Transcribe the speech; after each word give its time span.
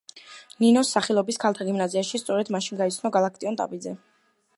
ნინოს 0.63 0.93
სახელობის 0.95 1.37
ქალთა 1.43 1.67
გიმნაზიაში, 1.67 2.21
სწორედ 2.23 2.49
მაშინ 2.57 2.81
გაიცნო 2.83 3.13
გალაკტიონ 3.19 3.61
ტაბიძე. 3.61 3.95